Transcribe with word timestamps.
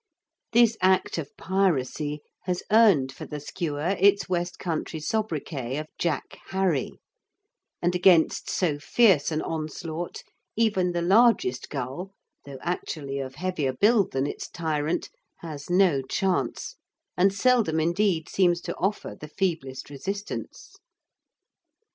This 0.51 0.77
act 0.81 1.19
of 1.19 1.29
piracy 1.37 2.21
has 2.45 2.63
earned 2.71 3.11
for 3.11 3.27
the 3.27 3.39
skua 3.39 3.91
its 3.99 4.27
West 4.27 4.57
Country 4.57 4.99
sobriquet 4.99 5.77
of 5.77 5.85
"Jack 5.99 6.39
Harry," 6.47 6.93
and 7.83 7.93
against 7.93 8.49
so 8.49 8.79
fierce 8.79 9.29
an 9.31 9.43
onslaught 9.43 10.23
even 10.55 10.93
the 10.93 11.03
largest 11.03 11.69
gull, 11.69 12.15
though 12.45 12.57
actually 12.63 13.19
of 13.19 13.35
heavier 13.35 13.73
build 13.73 14.11
than 14.13 14.25
its 14.25 14.49
tyrant, 14.49 15.07
has 15.41 15.69
no 15.69 16.01
chance 16.01 16.77
and 17.15 17.31
seldom 17.31 17.79
indeed 17.79 18.27
seems 18.27 18.59
to 18.61 18.73
offer 18.77 19.13
the 19.15 19.27
feeblest 19.29 19.91
resistance. 19.91 20.77